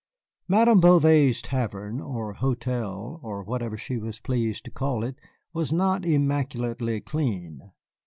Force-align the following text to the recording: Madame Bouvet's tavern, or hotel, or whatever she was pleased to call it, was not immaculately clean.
Madame 0.47 0.79
Bouvet's 0.79 1.43
tavern, 1.43 1.99
or 2.01 2.33
hotel, 2.33 3.19
or 3.21 3.43
whatever 3.43 3.77
she 3.77 3.97
was 3.99 4.19
pleased 4.19 4.65
to 4.65 4.71
call 4.71 5.03
it, 5.03 5.21
was 5.53 5.71
not 5.71 6.05
immaculately 6.07 6.99
clean. 6.99 7.71